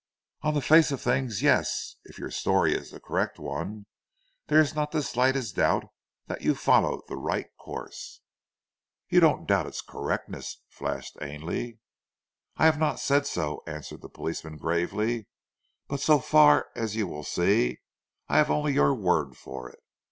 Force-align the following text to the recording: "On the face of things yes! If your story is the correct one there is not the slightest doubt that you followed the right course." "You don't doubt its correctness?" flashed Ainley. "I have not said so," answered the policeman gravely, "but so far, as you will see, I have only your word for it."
"On 0.41 0.55
the 0.55 0.63
face 0.63 0.89
of 0.91 0.99
things 0.99 1.43
yes! 1.43 1.97
If 2.05 2.17
your 2.17 2.31
story 2.31 2.73
is 2.73 2.89
the 2.89 2.99
correct 2.99 3.37
one 3.37 3.85
there 4.47 4.59
is 4.59 4.73
not 4.73 4.91
the 4.91 5.03
slightest 5.03 5.57
doubt 5.57 5.83
that 6.25 6.41
you 6.41 6.55
followed 6.55 7.01
the 7.07 7.17
right 7.17 7.55
course." 7.55 8.21
"You 9.09 9.19
don't 9.19 9.45
doubt 9.45 9.67
its 9.67 9.81
correctness?" 9.81 10.63
flashed 10.69 11.17
Ainley. 11.21 11.77
"I 12.57 12.65
have 12.65 12.79
not 12.79 12.99
said 12.99 13.27
so," 13.27 13.61
answered 13.67 14.01
the 14.01 14.09
policeman 14.09 14.57
gravely, 14.57 15.27
"but 15.87 15.99
so 15.99 16.17
far, 16.17 16.69
as 16.75 16.95
you 16.95 17.05
will 17.05 17.23
see, 17.23 17.77
I 18.27 18.37
have 18.37 18.49
only 18.49 18.73
your 18.73 18.95
word 18.95 19.37
for 19.37 19.69
it." 19.69 19.81